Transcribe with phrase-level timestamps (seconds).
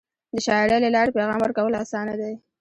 [0.33, 2.33] د شاعری له لارې پیغام ورکول اسانه دی.